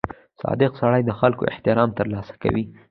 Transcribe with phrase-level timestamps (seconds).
[0.41, 2.63] •صادق سړی د خلکو احترام ترلاسه کوي.